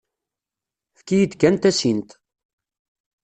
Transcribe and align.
Efk-iyi-d 0.95 1.33
kan 1.35 1.55
tasint. 1.57 2.09